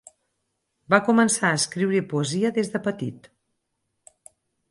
Va 0.93 0.99
començar 1.09 1.51
a 1.51 1.57
escriure 1.59 2.01
poesia 2.15 2.51
des 2.57 2.73
de 2.77 2.83
petit. 2.89 3.29